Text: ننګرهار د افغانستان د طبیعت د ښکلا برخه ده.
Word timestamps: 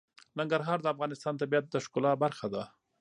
ننګرهار 0.39 0.79
د 0.81 0.87
افغانستان 0.93 1.33
د 1.35 1.39
طبیعت 1.41 1.65
د 1.69 1.75
ښکلا 1.85 2.11
برخه 2.23 2.47
ده. 2.53 2.63